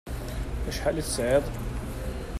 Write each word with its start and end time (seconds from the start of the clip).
Acḥal 0.69 0.95
i 1.01 1.03
tesɛiḍ? 1.05 1.45